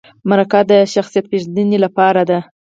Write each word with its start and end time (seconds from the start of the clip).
مرکه 0.29 0.59
د 0.71 0.73
شخصیت 0.93 1.25
پیژندنې 1.31 1.77
لپاره 1.85 2.21
ده 2.29 2.39